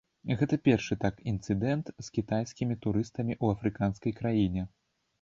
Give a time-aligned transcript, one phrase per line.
[0.37, 4.71] Гэта першы так інцыдэнт з кітайскімі турыстамі ў афрыканскай краіне.